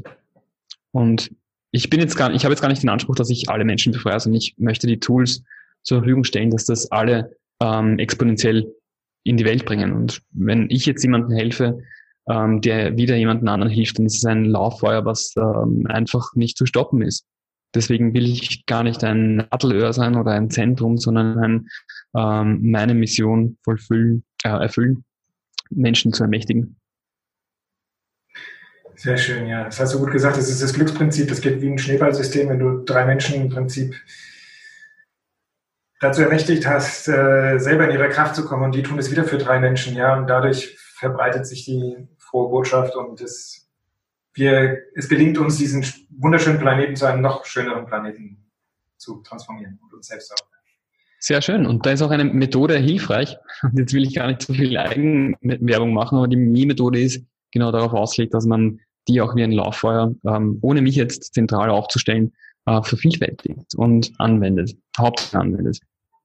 Und 0.93 1.31
ich 1.73 1.91
bin 1.91 2.01
jetzt 2.01 2.17
gar, 2.17 2.33
ich 2.33 2.45
habe 2.45 2.53
jetzt 2.53 2.61
gar 2.61 2.69
nicht 2.69 2.83
den 2.83 2.91
Anspruch, 2.91 3.17
dass 3.17 3.31
ich 3.31 3.49
alle 3.49 3.65
Menschen 3.65 3.93
befreie, 3.93 4.19
sondern 4.19 4.39
ich 4.39 4.55
möchte 4.59 4.87
die 4.87 5.01
Tools 5.01 5.43
zur 5.83 5.99
Verfügung 5.99 6.25
stellen, 6.25 6.51
dass 6.51 6.65
das 6.65 6.91
alle 6.91 7.37
ähm, 7.61 7.99
exponentiell 7.99 8.75
in 9.23 9.37
die 9.37 9.45
Welt 9.45 9.65
bringen. 9.65 9.93
Und 9.93 10.23
wenn 10.33 10.69
ich 10.71 10.87
jetzt 10.87 11.03
jemandem 11.03 11.37
helfe, 11.37 11.81
ähm, 12.29 12.61
der 12.61 12.97
wieder 12.97 13.17
jemanden 13.17 13.49
anderen 13.49 13.73
hilft, 13.73 13.99
dann 13.99 14.07
ist 14.07 14.19
es 14.19 14.25
ein 14.25 14.45
Lauffeuer, 14.45 15.05
was 15.05 15.35
ähm, 15.37 15.87
einfach 15.89 16.35
nicht 16.35 16.57
zu 16.57 16.67
stoppen 16.67 17.03
ist. 17.03 17.27
Deswegen 17.75 18.15
will 18.15 18.27
ich 18.27 18.67
gar 18.67 18.83
nicht 18.83 19.05
ein 19.05 19.37
Nadelöhr 19.37 19.93
sein 19.93 20.17
oder 20.17 20.33
ein 20.33 20.51
Zentrum, 20.51 20.99
sondern 20.99 21.39
ein, 21.39 21.69
ähm, 22.17 22.71
meine 22.71 22.95
Mission 22.95 23.59
vollfüllen, 23.63 24.25
äh, 24.43 24.49
erfüllen, 24.49 25.05
Menschen 25.71 26.13
zu 26.13 26.25
ermächtigen. 26.25 26.80
Sehr 29.01 29.17
schön, 29.17 29.47
ja. 29.47 29.65
Das 29.65 29.81
hast 29.81 29.95
du 29.95 29.99
gut 29.99 30.11
gesagt. 30.11 30.37
Das 30.37 30.51
ist 30.51 30.63
das 30.63 30.75
Glücksprinzip. 30.75 31.27
Das 31.27 31.41
geht 31.41 31.63
wie 31.63 31.71
ein 31.71 31.79
Schneeballsystem, 31.79 32.51
wenn 32.51 32.59
du 32.59 32.85
drei 32.85 33.07
Menschen 33.07 33.35
im 33.35 33.49
Prinzip 33.49 33.95
dazu 36.01 36.21
ermächtigt 36.21 36.67
hast, 36.67 37.09
äh, 37.09 37.57
selber 37.57 37.89
in 37.89 37.93
ihre 37.93 38.11
Kraft 38.11 38.37
zu 38.37 38.45
kommen 38.45 38.65
und 38.65 38.75
die 38.75 38.83
tun 38.83 38.99
es 38.99 39.11
wieder 39.11 39.25
für 39.25 39.39
drei 39.39 39.59
Menschen, 39.59 39.97
ja, 39.97 40.19
und 40.19 40.27
dadurch 40.29 40.77
verbreitet 40.77 41.47
sich 41.47 41.65
die 41.65 42.09
frohe 42.19 42.51
Botschaft 42.51 42.95
und 42.95 43.23
es, 43.23 43.71
wir, 44.35 44.79
es 44.95 45.09
gelingt 45.09 45.39
uns, 45.39 45.57
diesen 45.57 45.83
wunderschönen 46.11 46.59
Planeten 46.59 46.95
zu 46.95 47.07
einem 47.07 47.23
noch 47.23 47.47
schöneren 47.47 47.87
Planeten 47.87 48.51
zu 48.99 49.23
transformieren 49.23 49.79
und 49.83 49.95
uns 49.95 50.09
selbst 50.09 50.31
auch. 50.31 50.47
Sehr 51.19 51.41
schön. 51.41 51.65
Und 51.65 51.87
da 51.87 51.93
ist 51.93 52.03
auch 52.03 52.11
eine 52.11 52.25
Methode 52.25 52.77
hilfreich. 52.77 53.39
Jetzt 53.75 53.95
will 53.95 54.05
ich 54.05 54.15
gar 54.15 54.27
nicht 54.27 54.43
zu 54.43 54.53
viel 54.53 54.77
Eigenwerbung 54.77 55.95
machen, 55.95 56.19
aber 56.19 56.29
die 56.29 56.37
Mi-Methode 56.37 57.01
ist 57.01 57.25
genau 57.51 57.73
darauf 57.73 57.95
ausgelegt, 57.95 58.35
dass 58.35 58.45
man 58.45 58.81
die 59.11 59.21
auch 59.21 59.35
wie 59.35 59.43
ein 59.43 59.53
Lauffeuer, 59.53 60.15
ähm, 60.27 60.59
ohne 60.63 60.83
mich 60.83 60.97
jetzt 60.97 61.35
zentral 61.35 61.71
aufzustellen, 61.71 62.33
äh, 62.67 62.83
vervielfältigt 62.83 63.75
und 63.77 64.13
anwendet, 64.19 64.77
hauptsächlich 64.99 65.41
anwendet 65.41 65.81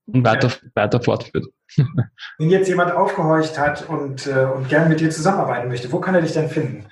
und 0.08 0.24
weiter, 0.24 0.50
ja. 0.50 0.70
weiter 0.76 1.02
fortführt. 1.02 1.48
Wenn 2.38 2.50
jetzt 2.50 2.68
jemand 2.68 2.92
aufgehorcht 2.92 3.58
hat 3.58 3.88
und, 3.90 4.28
äh, 4.28 4.46
und 4.46 4.70
gern 4.70 4.90
mit 4.90 5.00
dir 5.00 5.10
zusammenarbeiten 5.10 5.68
möchte, 5.68 5.92
wo 5.92 6.00
kann 6.00 6.16
er 6.16 6.22
dich 6.22 6.34
denn 6.34 6.50
finden? 6.50 6.86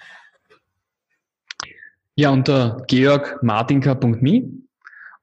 Ja, 2.15 2.29
unter 2.29 2.83
georgmartinka.me 2.87 4.49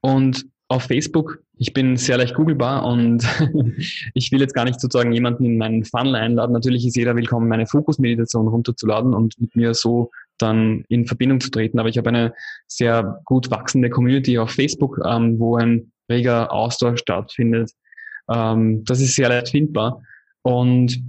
und 0.01 0.47
auf 0.69 0.85
Facebook. 0.85 1.39
Ich 1.57 1.73
bin 1.73 1.97
sehr 1.97 2.17
leicht 2.17 2.35
googelbar 2.35 2.85
und 2.85 3.25
ich 4.15 4.33
will 4.33 4.41
jetzt 4.41 4.55
gar 4.55 4.65
nicht 4.65 4.81
sozusagen 4.81 5.13
jemanden 5.13 5.45
in 5.45 5.59
meinen 5.59 5.85
Funnel 5.85 6.15
einladen. 6.15 6.53
Natürlich 6.53 6.87
ist 6.87 6.97
jeder 6.97 7.17
willkommen, 7.17 7.49
meine 7.49 7.67
Fokusmeditation 7.67 8.49
runterzuladen 8.49 9.15
und 9.15 9.39
mit 9.39 9.55
mir 9.55 9.75
so 9.75 10.11
dann 10.41 10.85
in 10.89 11.07
Verbindung 11.07 11.41
zu 11.41 11.51
treten. 11.51 11.79
Aber 11.79 11.89
ich 11.89 11.99
habe 11.99 12.09
eine 12.09 12.35
sehr 12.67 13.21
gut 13.25 13.51
wachsende 13.51 13.91
Community 13.91 14.39
auf 14.39 14.51
Facebook, 14.51 15.01
ähm, 15.07 15.39
wo 15.39 15.57
ein 15.57 15.93
reger 16.11 16.53
Austausch 16.53 17.01
stattfindet. 17.01 17.73
Ähm, 18.29 18.85
das 18.85 19.01
ist 19.01 19.15
sehr 19.15 19.29
leicht 19.29 19.51
findbar. 19.51 20.03
Und 20.43 21.03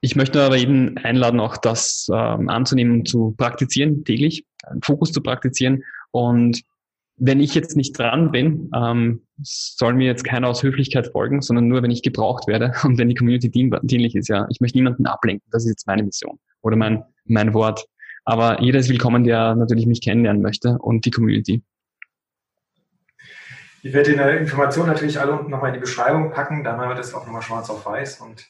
ich 0.00 0.16
möchte 0.16 0.42
aber 0.42 0.56
eben 0.56 0.96
einladen, 0.98 1.40
auch 1.40 1.56
das 1.56 2.08
ähm, 2.12 2.48
anzunehmen 2.48 3.00
und 3.00 3.08
zu 3.08 3.34
praktizieren, 3.36 4.04
täglich, 4.04 4.44
einen 4.62 4.82
Fokus 4.82 5.12
zu 5.12 5.20
praktizieren. 5.20 5.82
Und 6.10 6.62
wenn 7.16 7.40
ich 7.40 7.54
jetzt 7.54 7.76
nicht 7.76 7.98
dran 7.98 8.30
bin, 8.32 8.70
ähm, 8.74 9.22
soll 9.42 9.92
mir 9.92 10.06
jetzt 10.06 10.24
keiner 10.24 10.48
aus 10.48 10.62
Höflichkeit 10.62 11.08
folgen, 11.08 11.42
sondern 11.42 11.68
nur, 11.68 11.82
wenn 11.82 11.90
ich 11.90 12.02
gebraucht 12.02 12.46
werde 12.46 12.72
und 12.84 12.98
wenn 12.98 13.08
die 13.08 13.14
Community 13.14 13.50
dien 13.50 13.74
dienlich 13.82 14.14
ist. 14.14 14.28
Ja, 14.28 14.46
ich 14.48 14.60
möchte 14.60 14.78
niemanden 14.78 15.06
ablenken. 15.06 15.46
Das 15.50 15.64
ist 15.64 15.70
jetzt 15.70 15.86
meine 15.86 16.02
Mission 16.02 16.38
oder 16.62 16.76
mein 16.76 17.04
mein 17.30 17.54
Wort. 17.54 17.86
Aber 18.24 18.60
jeder 18.60 18.78
ist 18.78 18.88
willkommen, 18.88 19.24
der 19.24 19.54
natürlich 19.54 19.86
mich 19.86 20.00
kennenlernen 20.00 20.42
möchte 20.42 20.78
und 20.78 21.04
die 21.04 21.10
Community. 21.10 21.62
Ich 23.82 23.92
werde 23.92 24.12
die 24.12 24.38
Informationen 24.38 24.88
natürlich 24.88 25.18
alle 25.20 25.32
unten 25.32 25.50
nochmal 25.50 25.68
in 25.68 25.74
die 25.74 25.80
Beschreibung 25.80 26.32
packen, 26.32 26.64
dann 26.64 26.78
haben 26.78 26.90
wir 26.90 26.96
das 26.96 27.14
auch 27.14 27.24
nochmal 27.24 27.42
schwarz 27.42 27.70
auf 27.70 27.86
weiß. 27.86 28.20
Und 28.20 28.46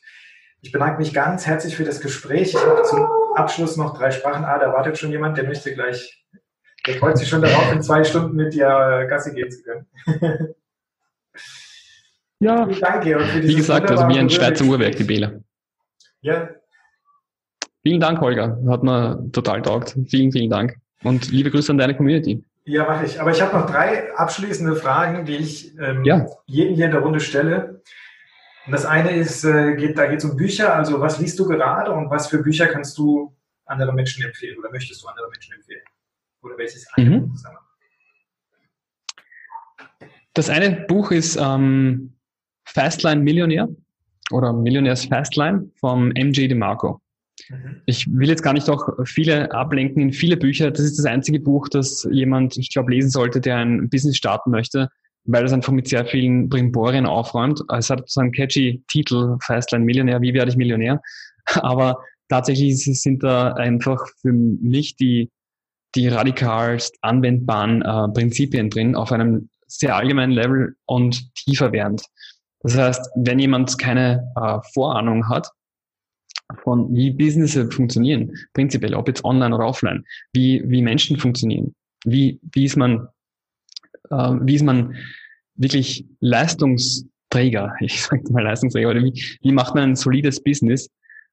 ich 0.61 0.73
bedanke 0.73 0.99
mich 0.99 1.15
ganz 1.15 1.47
herzlich 1.47 1.77
für 1.77 1.85
das 1.85 2.01
Gespräch. 2.01 2.55
Ich 2.55 2.57
habe 2.57 2.83
zum 2.83 3.07
Abschluss 3.37 3.77
noch 3.77 3.97
drei 3.97 4.11
Sprachen. 4.11 4.45
Ah, 4.45 4.59
da 4.59 4.73
wartet 4.73 4.99
schon 4.99 5.13
jemand, 5.13 5.39
der 5.39 5.45
möchte 5.45 5.73
gleich 5.73 6.21
der 6.87 6.95
freut 6.95 7.19
sich 7.19 7.29
schon 7.29 7.43
darauf, 7.43 7.73
in 7.73 7.83
zwei 7.83 8.05
Stunden 8.05 8.37
mit 8.37 8.55
dir 8.55 8.67
äh, 8.67 9.07
Gassi 9.07 9.35
gehen 9.35 9.51
zu 9.51 9.63
können. 9.63 9.87
ja, 12.41 12.67
danke. 12.67 13.19
wie 13.43 13.55
gesagt, 13.55 13.91
also 13.91 14.09
wie 14.09 14.19
ein 14.19 14.31
Schweizer 14.31 14.65
Uhrwerk, 14.65 14.97
die 14.97 15.05
Bela. 15.05 15.33
Ja. 16.23 16.51
Vielen 17.83 18.01
Dank, 18.01 18.21
Holger. 18.21 18.59
Hat 18.69 18.83
mir 18.83 19.31
total 19.33 19.63
taugt. 19.63 19.97
Vielen, 20.07 20.33
vielen 20.33 20.51
Dank. 20.51 20.77
Und 21.03 21.31
liebe 21.31 21.51
Grüße 21.51 21.73
an 21.73 21.79
deine 21.79 21.97
Community. 21.97 22.45
Ja, 22.65 22.85
mache 22.85 23.07
ich. 23.07 23.21
Aber 23.21 23.31
ich 23.31 23.41
habe 23.41 23.57
noch 23.57 23.67
drei 23.67 24.15
abschließende 24.15 24.77
Fragen, 24.77 25.25
die 25.25 25.37
ich 25.37 25.79
ähm, 25.79 26.05
ja. 26.05 26.27
jedem 26.47 26.75
hier 26.75 26.87
in 26.87 26.91
der 26.91 27.01
Runde 27.01 27.21
stelle. 27.21 27.83
Und 28.67 28.73
das 28.73 28.85
eine 28.85 29.11
ist, 29.11 29.45
äh, 29.45 29.75
geht, 29.77 29.97
da 29.97 30.07
geht 30.07 30.19
es 30.19 30.25
um 30.25 30.37
Bücher. 30.37 30.75
Also 30.75 31.01
was 31.01 31.19
liest 31.19 31.39
du 31.39 31.47
gerade 31.47 31.91
und 31.93 32.11
was 32.11 32.29
für 32.29 32.43
Bücher 32.43 32.67
kannst 32.67 32.99
du 32.99 33.35
anderen 33.65 33.95
Menschen 33.95 34.25
empfehlen 34.25 34.59
oder 34.59 34.71
möchtest 34.71 35.03
du 35.03 35.09
anderen 35.09 35.31
Menschen 35.31 35.55
empfehlen? 35.55 35.81
Oder 36.43 36.59
welches 36.59 36.87
eine 36.95 37.11
mhm. 37.11 37.37
Sagen 37.37 37.57
Das 40.35 40.51
eine 40.51 40.85
Buch 40.87 41.11
ist 41.13 41.37
ähm, 41.37 42.13
Fastline 42.65 43.23
Millionär 43.23 43.69
oder 44.31 44.53
Millionärs 44.53 45.07
Fastline 45.07 45.71
vom 45.77 46.09
MJ 46.09 46.47
DeMarco. 46.49 47.01
Mhm. 47.51 47.83
Ich 47.87 48.07
will 48.11 48.29
jetzt 48.29 48.43
gar 48.43 48.53
nicht 48.53 48.71
auch 48.71 48.89
viele 49.05 49.53
ablenken 49.53 50.01
in 50.01 50.13
viele 50.13 50.37
Bücher. 50.37 50.71
Das 50.71 50.81
ist 50.81 50.99
das 50.99 51.07
einzige 51.07 51.41
Buch, 51.41 51.69
das 51.69 52.09
jemand, 52.11 52.57
ich 52.57 52.71
glaube, 52.71 52.93
lesen 52.93 53.11
sollte, 53.11 53.41
der 53.41 53.57
ein 53.57 53.91
Business 53.91 54.17
starten 54.17 54.51
möchte, 54.51 54.89
weil 55.25 55.45
es 55.45 55.53
einfach 55.53 55.73
mit 55.73 55.89
sehr 55.89 56.07
vielen 56.07 56.49
Brimborien 56.49 57.07
aufräumt. 57.07 57.61
Es 57.77 57.91
hat 57.91 58.09
so 58.09 58.21
einen 58.21 58.33
catchy 58.33 58.83
Titel, 58.89 59.37
Fastline 59.43 59.85
Millionär, 59.85 60.21
wie 60.23 60.33
werde 60.33 60.51
ich 60.51 60.57
Millionär? 60.57 61.01
Aber 61.57 61.99
tatsächlich 62.29 62.77
sind 62.79 63.23
da 63.23 63.53
einfach 63.55 64.07
für 64.23 64.33
mich 64.33 64.97
die 64.97 65.31
die 65.97 66.09
radikalst 66.09 66.97
anwendbaren 67.01 67.83
äh, 67.83 68.09
Prinzipien 68.15 68.71
drin 68.71 68.95
auf 68.95 69.11
einem 69.11 69.49
sehr 69.67 69.97
allgemeinen 69.97 70.33
Level 70.33 70.77
und 70.87 71.35
tiefer 71.35 71.73
werdend. 71.73 72.05
Das 72.61 72.77
heißt, 72.77 73.11
wenn 73.17 73.39
jemand 73.39 73.77
keine 73.79 74.33
äh, 74.37 74.59
Vorahnung 74.73 75.29
hat 75.29 75.49
von 76.63 76.95
wie 76.95 77.11
Businesses 77.11 77.75
funktionieren, 77.75 78.33
prinzipiell, 78.55 78.95
ob 78.95 79.09
jetzt 79.09 79.25
online 79.25 79.55
oder 79.55 79.67
offline, 79.67 80.05
wie, 80.33 80.63
wie 80.67 80.83
Menschen 80.83 81.17
funktionieren, 81.17 81.75
wie, 82.05 82.41
wie 82.53 82.65
ist 82.65 82.77
man, 82.77 83.09
äh, 84.11 84.35
wie 84.43 84.55
ist 84.55 84.65
man 84.65 84.95
wirklich 85.57 86.07
Leistungsträger, 86.21 87.75
ich 87.81 88.03
sage 88.03 88.33
mal 88.33 88.43
Leistungsträger, 88.43 88.91
oder 88.91 89.03
wie, 89.03 89.13
wie 89.43 89.53
macht 89.53 89.75
man 89.75 89.91
ein 89.91 89.97
solides 89.97 90.43
Business, 90.43 90.89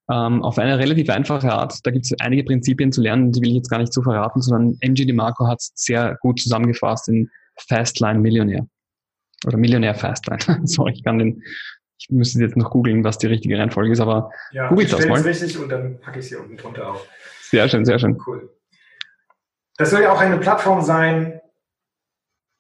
ähm, 0.10 0.42
auf 0.44 0.58
eine 0.58 0.80
relativ 0.80 1.10
einfache 1.10 1.52
Art. 1.52 1.80
Da 1.84 1.92
gibt 1.92 2.06
es 2.06 2.14
einige 2.20 2.44
Prinzipien 2.44 2.92
zu 2.92 3.02
lernen, 3.02 3.32
die 3.32 3.42
will 3.42 3.50
ich 3.50 3.56
jetzt 3.56 3.70
gar 3.70 3.80
nicht 3.80 3.94
so 3.94 4.02
verraten, 4.02 4.42
sondern 4.42 4.78
MG 4.80 5.06
DeMarco 5.06 5.48
hat 5.48 5.60
es 5.60 5.72
sehr 5.76 6.18
gut 6.22 6.40
zusammengefasst 6.40 7.10
in 7.10 7.30
Fastline 7.68 8.20
Millionär. 8.20 8.66
Oder 9.46 9.58
Millionär 9.58 9.96
Fastline. 9.96 10.40
so, 10.64 10.88
ich 10.88 11.04
kann 11.04 11.20
den, 11.20 11.44
ich 12.00 12.10
müsste 12.10 12.40
jetzt 12.40 12.56
noch 12.56 12.72
googeln, 12.72 13.04
was 13.04 13.18
die 13.18 13.28
richtige 13.28 13.58
Reihenfolge 13.58 13.92
ist, 13.92 14.00
aber 14.00 14.32
ja, 14.52 14.70
googelt 14.70 14.94
das 14.94 15.06
mal. 15.08 15.22
richtig 15.22 15.58
und 15.58 15.70
dann 15.70 16.00
packe 16.00 16.20
ich 16.20 16.26
es 16.26 16.30
hier 16.30 16.40
unten 16.40 16.58
drunter 16.58 16.92
auf. 16.92 17.08
Sehr 17.42 17.68
schön, 17.68 17.86
sehr 17.86 17.98
schön. 17.98 18.22
Cool. 18.26 18.50
Das 19.78 19.92
soll 19.92 20.02
ja 20.02 20.12
auch 20.12 20.20
eine 20.20 20.38
Plattform 20.38 20.82
sein, 20.82 21.42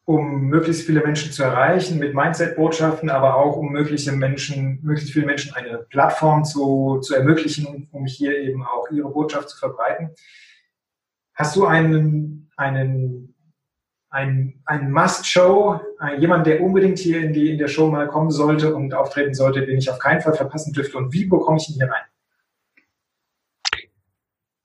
um 0.06 0.44
möglichst 0.44 0.86
viele 0.86 1.02
Menschen 1.02 1.32
zu 1.32 1.44
erreichen 1.44 2.00
mit 2.00 2.14
Mindset-Botschaften, 2.14 3.10
aber 3.10 3.36
auch 3.36 3.58
um 3.58 3.74
mögliche 3.74 4.14
Menschen, 4.14 4.80
möglichst 4.82 5.12
viele 5.12 5.26
Menschen 5.26 5.54
eine 5.54 5.80
Plattform 5.80 6.46
zu, 6.46 7.00
zu 7.02 7.14
ermöglichen, 7.14 7.90
um 7.92 8.06
hier 8.06 8.38
eben 8.40 8.64
auch 8.64 8.90
ihre 8.90 9.10
Botschaft 9.10 9.50
zu 9.50 9.58
verbreiten. 9.58 10.12
Hast 11.34 11.56
du 11.58 11.66
einen, 11.66 12.50
einen, 12.56 13.36
einen, 14.10 14.62
einen 14.66 14.92
Must-Show, 14.92 15.80
jemand, 16.20 16.48
der 16.48 16.62
unbedingt 16.62 17.00
hier 17.00 17.22
in, 17.22 17.34
die, 17.34 17.52
in 17.52 17.58
der 17.58 17.68
Show 17.68 17.90
mal 17.90 18.08
kommen 18.08 18.32
sollte 18.32 18.74
und 18.74 18.94
auftreten 18.94 19.34
sollte, 19.34 19.66
den 19.66 19.78
ich 19.78 19.90
auf 19.90 20.00
keinen 20.00 20.22
Fall 20.22 20.34
verpassen 20.34 20.74
dürfte? 20.74 20.98
Und 20.98 21.14
wie 21.14 21.26
bekomme 21.26 21.58
ich 21.58 21.70
ihn 21.70 21.76
hier 21.76 21.92
rein? 21.92 22.04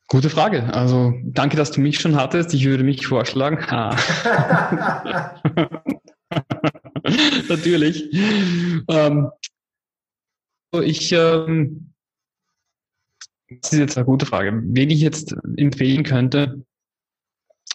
Gute 0.08 0.28
Frage. 0.28 0.64
Also 0.74 1.14
danke, 1.24 1.56
dass 1.56 1.70
du 1.70 1.80
mich 1.80 1.98
schon 1.98 2.16
hattest. 2.16 2.52
Ich 2.52 2.66
würde 2.66 2.84
mich 2.84 3.06
vorschlagen. 3.06 3.58
Ah. 3.68 3.96
Natürlich. 7.48 8.12
Ähm, 8.88 9.30
ich, 10.82 11.12
ähm, 11.12 11.94
das 13.48 13.72
ist 13.72 13.78
jetzt 13.78 13.96
eine 13.96 14.04
gute 14.04 14.26
Frage. 14.26 14.52
Wen 14.62 14.90
ich 14.90 15.00
jetzt 15.00 15.34
empfehlen 15.56 16.04
könnte, 16.04 16.62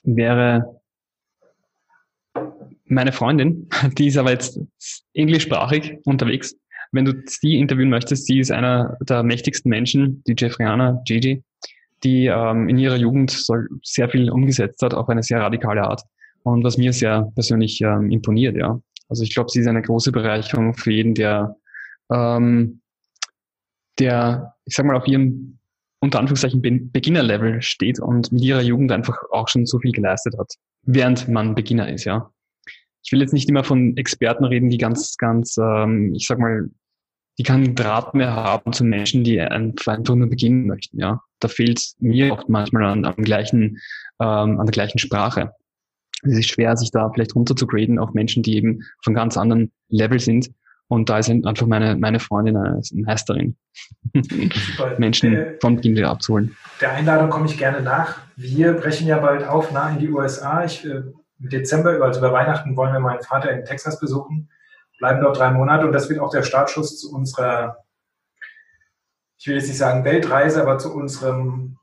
wäre 0.04 0.77
meine 2.88 3.12
Freundin. 3.12 3.70
Die 3.98 4.08
ist 4.08 4.18
aber 4.18 4.32
jetzt 4.32 4.60
englischsprachig 5.14 5.98
unterwegs. 6.06 6.56
Wenn 6.92 7.06
du 7.06 7.14
sie 7.26 7.60
interviewen 7.60 7.90
möchtest, 7.90 8.28
sie 8.28 8.40
ist 8.40 8.52
einer 8.52 8.98
der 9.02 9.22
mächtigsten 9.22 9.70
Menschen, 9.70 10.24
die 10.26 10.36
Jeffriana, 10.38 11.02
Gigi 11.06 11.44
die 12.04 12.28
ähm, 12.28 12.70
in 12.70 12.78
ihrer 12.78 12.96
Jugend 12.96 13.46
sehr 13.84 14.10
viel 14.10 14.30
umgesetzt 14.30 14.82
hat, 14.82 14.94
auf 14.94 15.10
eine 15.10 15.24
sehr 15.24 15.42
radikale 15.42 15.84
Art. 15.84 16.04
Und 16.44 16.64
was 16.64 16.78
mir 16.78 16.94
sehr 16.94 17.30
persönlich 17.34 17.82
ähm, 17.82 18.12
imponiert, 18.12 18.56
ja. 18.56 18.80
Also 19.10 19.24
ich 19.24 19.34
glaube, 19.34 19.50
sie 19.50 19.62
ist 19.62 19.68
eine 19.68 19.82
große 19.82 20.12
Bereicherung 20.12 20.74
für 20.74 20.92
jeden, 20.92 21.14
der, 21.14 21.56
ähm, 22.12 22.82
der, 24.00 24.54
ich 24.66 24.76
sag 24.76 24.86
mal, 24.86 24.96
auf 24.96 25.08
ihrem 25.08 25.60
unter 26.00 26.20
Anführungszeichen 26.20 26.62
Beginner-Level 26.62 27.62
steht 27.62 28.00
und 28.00 28.32
mit 28.32 28.44
ihrer 28.44 28.62
Jugend 28.62 28.92
einfach 28.92 29.18
auch 29.32 29.48
schon 29.48 29.66
so 29.66 29.80
viel 29.80 29.92
geleistet 29.92 30.36
hat, 30.38 30.54
während 30.84 31.28
man 31.28 31.56
Beginner 31.56 31.92
ist, 31.92 32.06
ja. 32.06 32.30
Ich 33.04 33.12
will 33.12 33.22
jetzt 33.22 33.34
nicht 33.34 33.50
immer 33.50 33.64
von 33.64 33.96
Experten 33.96 34.46
reden, 34.46 34.70
die 34.70 34.78
ganz, 34.78 35.18
ganz, 35.18 35.58
ähm, 35.58 36.14
ich 36.16 36.28
sag 36.28 36.40
mal, 36.40 36.70
die 37.38 37.44
keinen 37.44 37.76
Draht 37.76 38.14
mehr 38.14 38.34
haben 38.34 38.74
zu 38.74 38.84
Menschen, 38.84 39.24
die 39.24 39.40
einfach 39.40 39.98
nur 40.00 40.28
beginnen 40.28 40.68
möchten. 40.68 41.00
Ja, 41.00 41.22
da 41.40 41.48
fehlt 41.48 41.94
mir 42.00 42.34
oft 42.34 42.50
manchmal 42.50 42.86
an, 42.86 43.06
am 43.06 43.16
gleichen, 43.16 43.78
ähm, 44.20 44.60
an 44.60 44.66
der 44.66 44.72
gleichen 44.72 44.98
Sprache. 44.98 45.54
Es 46.24 46.38
ist 46.38 46.50
schwer, 46.50 46.76
sich 46.76 46.92
da 46.92 47.10
vielleicht 47.12 47.36
runter 47.36 47.56
zu 47.56 47.68
graden 47.68 48.00
auf 48.00 48.14
Menschen, 48.14 48.42
die 48.42 48.56
eben 48.56 48.82
von 49.04 49.14
ganz 49.14 49.38
anderen 49.38 49.72
Level 49.90 50.20
sind. 50.20 50.50
Und 50.90 51.10
da 51.10 51.20
ist 51.20 51.30
einfach 51.30 51.68
meine, 51.68 51.96
meine 51.98 52.20
Freundin 52.20 52.56
eine 52.56 52.82
Meisterin, 52.94 53.58
Menschen 54.98 55.36
äh, 55.36 55.58
vom 55.60 55.76
Beginn 55.76 55.96
wieder 55.96 56.10
abzuholen. 56.10 56.56
Der 56.80 56.94
Einladung 56.94 57.30
komme 57.30 57.46
ich 57.46 57.58
gerne 57.58 57.82
nach. 57.82 58.22
Wir 58.38 58.72
brechen 58.74 59.06
ja 59.06 59.20
bald 59.20 59.46
auf, 59.46 59.72
nah 59.74 59.90
in 59.90 60.00
die 60.00 60.10
USA. 60.10 60.64
Ich, 60.64 60.86
äh, 60.86 61.02
Im 61.40 61.50
Dezember, 61.50 62.02
also 62.02 62.20
über 62.20 62.34
Weihnachten, 62.34 62.76
wollen 62.76 62.94
wir 62.94 63.00
meinen 63.00 63.22
Vater 63.22 63.52
in 63.52 63.66
Texas 63.66 64.00
besuchen 64.00 64.50
bleiben 64.98 65.22
dort 65.22 65.38
drei 65.38 65.52
Monate 65.52 65.86
und 65.86 65.94
das 65.94 66.10
wird 66.10 66.20
auch 66.20 66.32
der 66.32 66.44
Startschuss 66.44 67.00
zu 67.00 67.14
unserer, 67.14 67.86
ich 69.38 69.48
will 69.48 69.56
jetzt 69.56 69.68
nicht 69.68 69.78
sagen 69.78 70.04
Weltreise, 70.04 70.62
aber 70.62 70.78
zu 70.80 70.94
unserem 70.94 71.78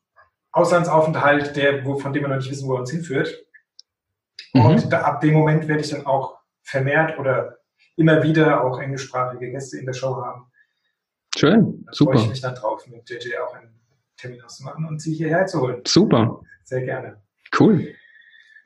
Auslandsaufenthalt, 0.52 1.56
der, 1.56 1.84
wo, 1.84 1.98
von 1.98 2.12
dem 2.12 2.22
wir 2.22 2.28
noch 2.28 2.36
nicht 2.36 2.50
wissen, 2.50 2.68
wo 2.68 2.74
er 2.74 2.80
uns 2.80 2.90
hinführt. 2.90 3.44
Mhm. 4.52 4.66
Und 4.66 4.92
da, 4.92 5.02
ab 5.02 5.20
dem 5.20 5.34
Moment 5.34 5.66
werde 5.68 5.82
ich 5.82 5.90
dann 5.90 6.06
auch 6.06 6.38
vermehrt 6.62 7.18
oder 7.18 7.58
immer 7.96 8.22
wieder 8.22 8.62
auch 8.64 8.80
englischsprachige 8.80 9.50
Gäste 9.50 9.78
in 9.78 9.86
der 9.86 9.92
Show 9.92 10.16
haben. 10.16 10.50
Schön, 11.36 11.84
da 11.86 11.92
super. 11.92 12.12
freue 12.12 12.22
ich 12.22 12.28
mich 12.30 12.40
dann 12.40 12.54
drauf, 12.54 12.86
mit 12.86 13.08
JJ 13.08 13.36
auch 13.38 13.54
einen 13.54 13.80
Termin 14.16 14.42
auszumachen 14.42 14.86
und 14.86 15.00
sie 15.00 15.14
hierher 15.14 15.46
zu 15.46 15.60
holen. 15.60 15.82
Super. 15.86 16.40
Sehr 16.64 16.82
gerne. 16.82 17.20
Cool. 17.58 17.94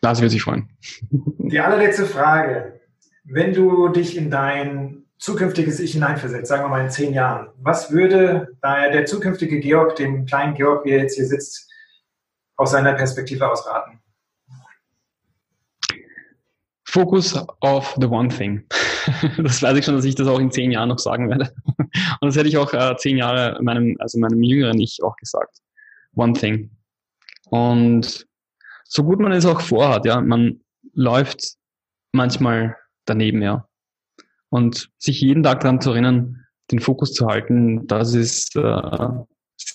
Lars 0.03 0.21
wird 0.21 0.31
sich 0.31 0.43
freuen. 0.43 0.69
Die 1.11 1.61
allerletzte 1.61 2.07
Frage. 2.07 2.81
Wenn 3.25 3.53
du 3.53 3.89
dich 3.89 4.17
in 4.17 4.31
dein 4.31 5.05
zukünftiges 5.19 5.81
Ich 5.81 5.93
hineinversetzt, 5.93 6.49
sagen 6.49 6.65
wir 6.65 6.69
mal 6.69 6.85
in 6.85 6.91
zehn 6.91 7.13
Jahren, 7.13 7.49
was 7.59 7.91
würde 7.91 8.57
der 8.63 9.05
zukünftige 9.05 9.61
Georg, 9.61 9.97
dem 9.97 10.27
kleinen 10.27 10.55
Georg, 10.55 10.85
wie 10.85 10.91
er 10.91 11.03
jetzt 11.03 11.17
hier 11.17 11.27
sitzt, 11.27 11.69
aus 12.57 12.71
seiner 12.71 12.95
Perspektive 12.95 13.51
aus 13.51 13.67
raten? 13.67 14.01
Focus 16.85 17.37
auf 17.61 17.97
the 18.01 18.07
one 18.07 18.29
thing. 18.29 18.65
Das 19.39 19.63
weiß 19.63 19.79
ich 19.79 19.87
schon, 19.87 19.95
dass 19.95 20.05
ich 20.05 20.15
das 20.15 20.29
auch 20.29 20.39
in 20.39 20.51
zehn 20.51 20.71
Jahren 20.71 20.91
noch 20.91 20.99
sagen 20.99 21.31
werde. 21.31 21.51
Und 21.67 22.27
das 22.29 22.37
hätte 22.37 22.49
ich 22.49 22.59
auch 22.59 22.75
äh, 22.75 22.95
zehn 22.99 23.17
Jahre 23.17 23.59
meinem, 23.63 23.97
also 24.01 24.19
meinem 24.19 24.43
jüngeren 24.43 24.79
Ich 24.81 25.03
auch 25.03 25.17
gesagt. 25.17 25.61
One 26.15 26.35
thing. 26.35 26.71
Und 27.49 28.28
so 28.89 29.05
gut 29.05 29.21
man 29.21 29.33
es 29.33 29.47
auch 29.47 29.61
vorhat, 29.61 30.07
ja, 30.07 30.21
man 30.21 30.61
läuft 30.95 31.55
manchmal 32.13 32.77
daneben, 33.05 33.43
ja. 33.43 33.69
Und 34.49 34.91
sich 34.99 35.21
jeden 35.21 35.43
Tag 35.43 35.61
daran 35.61 35.81
zu 35.81 35.91
erinnern, 35.91 36.47
den 36.71 36.81
Fokus 36.81 37.13
zu 37.13 37.27
halten, 37.27 37.87
das 37.87 38.15
ist 38.15 38.57
äh, 38.57 39.09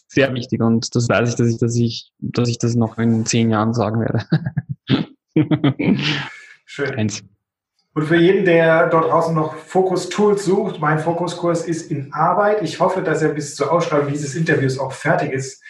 sehr 0.08 0.34
wichtig 0.34 0.62
und 0.62 0.96
das 0.96 1.08
weiß 1.08 1.30
ich, 1.30 1.36
dass 1.36 1.48
ich, 1.48 1.58
dass 1.60 1.76
ich, 1.76 2.12
dass 2.20 2.50
ich 2.50 2.58
das 2.58 2.76
noch 2.76 2.98
in 2.98 3.26
zehn 3.26 3.52
Jahren 3.52 3.74
sagen 3.74 4.00
werde. 4.02 4.26
Schön. 6.66 6.96
Eins. 6.96 7.24
Und 7.94 8.06
für 8.06 8.18
jeden, 8.18 8.46
der 8.46 8.90
dort 8.90 9.06
draußen 9.06 9.36
noch 9.36 9.56
Fokus-Tools 9.56 10.46
sucht, 10.46 10.80
mein 10.80 10.98
Fokuskurs 10.98 11.68
ist 11.68 11.92
in 11.92 12.12
Arbeit. 12.12 12.64
Ich 12.64 12.80
hoffe, 12.80 13.04
dass 13.04 13.22
er 13.22 13.30
bis 13.30 13.56
zur 13.56 13.72
Ausschreibung 13.72 14.12
dieses 14.12 14.34
Interviews 14.34 14.80
auch 14.80 14.92
fertig 14.92 15.32
ist. 15.32 15.62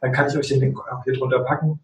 Dann 0.00 0.10
kann 0.10 0.28
ich 0.28 0.36
euch 0.36 0.48
den 0.48 0.58
Link 0.58 0.80
auch 0.80 1.04
hier 1.04 1.12
drunter 1.12 1.40
packen. 1.44 1.80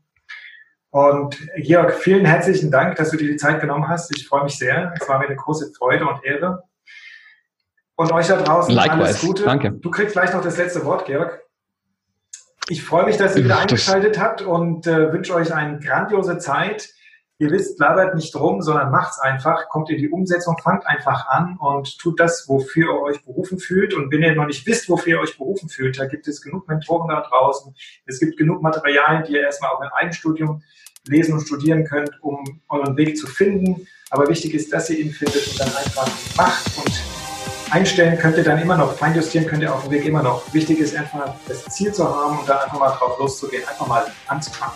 Und 0.91 1.37
Georg, 1.57 1.95
vielen 1.95 2.25
herzlichen 2.25 2.71
Dank, 2.71 2.97
dass 2.97 3.11
du 3.11 3.17
dir 3.17 3.29
die 3.29 3.37
Zeit 3.37 3.61
genommen 3.61 3.89
hast. 3.89 4.15
Ich 4.17 4.27
freue 4.27 4.45
mich 4.45 4.57
sehr. 4.57 4.95
Es 4.99 5.09
war 5.09 5.19
mir 5.19 5.27
eine 5.27 5.37
große 5.37 5.73
Freude 5.77 6.07
und 6.07 6.25
Ehre. 6.25 6.63
Und 7.97 8.13
euch 8.13 8.27
da 8.29 8.37
draußen 8.37 8.75
Likewise. 8.75 9.05
alles 9.05 9.21
Gute. 9.21 9.45
Danke. 9.45 9.73
Du 9.73 9.91
kriegst 9.91 10.13
gleich 10.13 10.33
noch 10.33 10.43
das 10.43 10.59
letzte 10.59 10.85
Wort, 10.85 11.07
Georg. 11.07 11.43
Ich 12.69 12.83
freue 12.83 13.07
mich, 13.07 13.17
dass 13.17 13.37
ihr 13.37 13.45
wieder 13.45 13.59
eingeschaltet 13.59 14.19
habt 14.19 14.43
und 14.43 14.87
äh, 14.87 15.13
wünsche 15.13 15.35
euch 15.35 15.53
eine 15.55 15.79
grandiose 15.79 16.39
Zeit. 16.39 16.91
Ihr 17.39 17.51
wisst, 17.51 17.79
labert 17.79 18.15
nicht 18.15 18.35
rum, 18.35 18.63
sondern 18.63 18.91
macht's 18.91 19.19
einfach, 19.19 19.69
kommt 19.69 19.91
in 19.91 19.99
die 19.99 20.09
Umsetzung, 20.09 20.57
fangt 20.57 20.87
einfach 20.87 21.29
an 21.29 21.59
und 21.59 21.99
tut 21.99 22.19
das, 22.19 22.49
wofür 22.49 22.95
ihr 22.95 23.03
euch 23.03 23.25
berufen 23.27 23.59
fühlt. 23.59 23.93
Und 23.93 24.11
wenn 24.11 24.23
ihr 24.23 24.35
noch 24.35 24.47
nicht 24.47 24.67
wisst, 24.67 24.89
wofür 24.89 25.17
ihr 25.17 25.21
euch 25.21 25.37
berufen 25.37 25.69
fühlt, 25.69 25.99
da 25.99 26.07
gibt 26.07 26.27
es 26.29 26.41
genug 26.41 26.67
Mentoren 26.67 27.09
da 27.09 27.21
draußen. 27.21 27.75
Es 28.07 28.21
gibt 28.21 28.39
genug 28.39 28.63
Materialien, 28.63 29.25
die 29.25 29.35
ihr 29.35 29.43
erstmal 29.43 29.71
auch 29.73 29.83
im 29.83 29.91
Eigenstudium 29.93 30.63
lesen 31.09 31.35
und 31.35 31.41
studieren 31.41 31.85
könnt, 31.85 32.11
um 32.23 32.63
euren 32.71 32.97
Weg 32.97 33.19
zu 33.19 33.27
finden. 33.27 33.87
Aber 34.09 34.29
wichtig 34.29 34.55
ist, 34.55 34.73
dass 34.73 34.89
ihr 34.89 34.99
ihn 34.99 35.13
findet 35.13 35.47
und 35.47 35.61
dann 35.61 35.69
einfach 35.69 36.09
macht 36.39 36.79
und 36.79 37.03
einstellen 37.71 38.19
könnt 38.19 38.39
ihr 38.39 38.45
dann 38.45 38.63
immer 38.63 38.79
noch, 38.79 38.97
feinjustieren 38.97 39.47
könnt 39.47 39.63
ihr 39.63 39.75
auf 39.75 39.83
dem 39.83 39.91
Weg 39.91 40.07
immer 40.07 40.23
noch. 40.23 40.55
Wichtig 40.55 40.79
ist 40.79 40.97
einfach, 40.97 41.35
das 41.47 41.65
Ziel 41.67 41.93
zu 41.93 42.09
haben 42.09 42.39
und 42.39 42.49
dann 42.49 42.61
einfach 42.61 42.79
mal 42.79 42.93
drauf 42.93 43.19
loszugehen, 43.19 43.69
einfach 43.69 43.87
mal 43.87 44.07
anzufangen. 44.27 44.75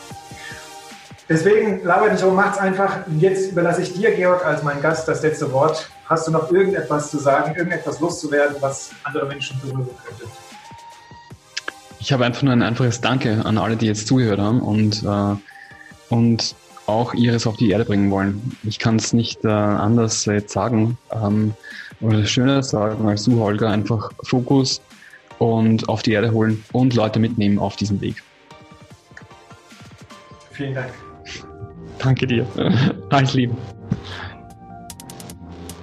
Deswegen 1.31 1.85
labert 1.85 2.13
nicht 2.13 2.25
rum, 2.25 2.35
macht's 2.35 2.59
einfach. 2.59 3.07
Jetzt 3.21 3.53
überlasse 3.53 3.83
ich 3.83 3.93
dir, 3.93 4.11
Georg, 4.11 4.45
als 4.45 4.65
mein 4.65 4.83
Gast 4.83 5.07
das 5.07 5.23
letzte 5.23 5.53
Wort. 5.53 5.89
Hast 6.07 6.27
du 6.27 6.33
noch 6.33 6.51
irgendetwas 6.51 7.09
zu 7.13 7.19
sagen, 7.19 7.55
irgendetwas 7.55 8.01
loszuwerden, 8.01 8.57
was 8.59 8.91
andere 9.05 9.27
Menschen 9.27 9.61
berühren 9.61 9.89
könnte? 10.05 10.25
Ich 12.01 12.13
habe 12.13 12.25
einfach 12.25 12.43
nur 12.43 12.53
ein 12.53 12.63
einfaches 12.63 13.01
Danke 13.01 13.45
an 13.45 13.59
alle, 13.59 13.77
die 13.77 13.87
jetzt 13.87 14.09
zugehört 14.09 14.41
haben 14.41 14.61
und, 14.61 15.05
äh, 15.05 16.13
und 16.13 16.57
auch 16.87 17.15
ihres 17.15 17.47
auf 17.47 17.57
die 17.57 17.71
Erde 17.71 17.85
bringen 17.85 18.11
wollen. 18.11 18.57
Ich 18.65 18.81
kann 18.81 18.97
es 18.97 19.13
nicht 19.13 19.45
äh, 19.45 19.49
anders 19.49 20.25
jetzt 20.25 20.53
sagen 20.53 20.99
ähm, 21.13 21.55
oder 22.01 22.27
schöner 22.27 22.65
sagen 22.65 23.09
als 23.09 23.23
du, 23.23 23.39
Holger. 23.39 23.69
Einfach 23.69 24.11
Fokus 24.25 24.81
und 25.39 25.89
auf 25.89 26.03
die 26.03 26.11
Erde 26.11 26.33
holen 26.33 26.65
und 26.73 26.95
Leute 26.95 27.21
mitnehmen 27.21 27.61
auf 27.61 27.77
diesem 27.77 28.01
Weg. 28.01 28.21
Vielen 30.51 30.75
Dank. 30.75 30.91
Danke 32.03 32.27
dir. 32.27 32.47
Alles 33.11 33.35
Liebe. 33.35 33.57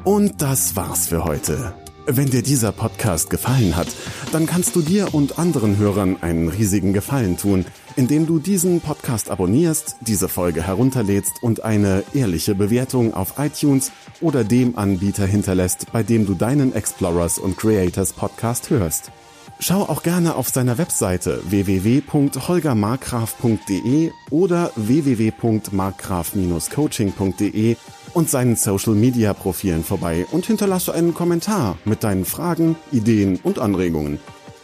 Und 0.03 0.41
das 0.41 0.75
war's 0.75 1.07
für 1.07 1.25
heute. 1.25 1.73
Wenn 2.09 2.29
dir 2.29 2.41
dieser 2.41 2.71
Podcast 2.71 3.29
gefallen 3.29 3.75
hat, 3.75 3.89
dann 4.31 4.45
kannst 4.45 4.77
du 4.77 4.81
dir 4.81 5.13
und 5.13 5.37
anderen 5.37 5.77
Hörern 5.77 6.15
einen 6.21 6.47
riesigen 6.47 6.93
Gefallen 6.93 7.35
tun, 7.35 7.65
indem 7.97 8.25
du 8.25 8.39
diesen 8.39 8.79
Podcast 8.79 9.29
abonnierst, 9.29 9.97
diese 9.99 10.29
Folge 10.29 10.65
herunterlädst 10.65 11.33
und 11.41 11.65
eine 11.65 12.05
ehrliche 12.13 12.55
Bewertung 12.55 13.13
auf 13.13 13.33
iTunes 13.39 13.91
oder 14.21 14.45
dem 14.45 14.77
Anbieter 14.77 15.25
hinterlässt, 15.25 15.91
bei 15.91 16.03
dem 16.03 16.25
du 16.25 16.35
deinen 16.35 16.73
Explorers 16.73 17.39
und 17.39 17.57
Creators 17.57 18.13
Podcast 18.13 18.69
hörst. 18.69 19.11
Schau 19.59 19.81
auch 19.81 20.03
gerne 20.03 20.35
auf 20.35 20.49
seiner 20.49 20.77
Webseite 20.77 21.41
www.holgermarkgraf.de 21.49 24.11
oder 24.29 24.71
www.markgraf-coaching.de 24.75 27.75
und 28.13 28.29
seinen 28.29 28.55
Social 28.55 28.93
Media 28.93 29.33
Profilen 29.33 29.83
vorbei 29.83 30.27
und 30.31 30.45
hinterlasse 30.45 30.93
einen 30.93 31.15
Kommentar 31.15 31.77
mit 31.85 32.03
deinen 32.03 32.25
Fragen, 32.25 32.75
Ideen 32.91 33.39
und 33.41 33.57
Anregungen. 33.59 34.19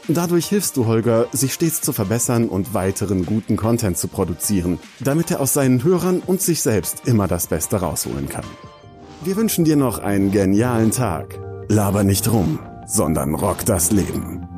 Dadurch 0.07 0.45
hilfst 0.47 0.77
du 0.77 0.85
Holger, 0.85 1.25
sich 1.31 1.53
stets 1.53 1.81
zu 1.81 1.93
verbessern 1.93 2.49
und 2.49 2.73
weiteren 2.73 3.25
guten 3.25 3.55
Content 3.55 3.97
zu 3.97 4.09
produzieren, 4.09 4.79
damit 4.99 5.31
er 5.31 5.39
aus 5.39 5.53
seinen 5.53 5.81
Hörern 5.83 6.21
und 6.25 6.41
sich 6.41 6.61
selbst 6.61 7.07
immer 7.07 7.27
das 7.27 7.47
Beste 7.47 7.77
rausholen 7.77 8.27
kann. 8.29 8.45
Wir 9.23 9.37
wünschen 9.37 9.63
dir 9.63 9.77
noch 9.77 9.99
einen 9.99 10.31
genialen 10.31 10.91
Tag. 10.91 11.39
Laber 11.69 12.03
nicht 12.03 12.29
rum, 12.29 12.59
sondern 12.85 13.33
rock 13.33 13.63
das 13.65 13.91
Leben. 13.91 14.52